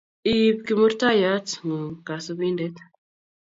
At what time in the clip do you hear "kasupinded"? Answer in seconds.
2.07-2.75